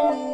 [0.00, 0.27] Oh.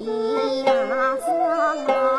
[0.00, 2.09] 一呀思